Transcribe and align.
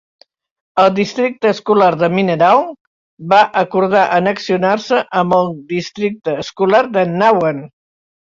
El 0.83 0.87
districte 0.99 1.49
escolar 1.55 1.89
de 2.03 2.07
Mineral 2.19 2.61
va 3.33 3.41
acordar 3.61 4.07
annexionar-se 4.15 5.01
amb 5.21 5.37
el 5.41 5.53
districte 5.75 6.35
escolar 6.45 6.81
d'Annawan. 6.97 7.63